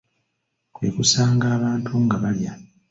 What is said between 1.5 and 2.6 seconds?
abantu nga balya.